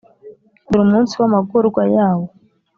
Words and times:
dore 0.71 0.81
umunsi 0.87 1.13
w’amagorwa 1.19 1.83
yawo 1.95 2.25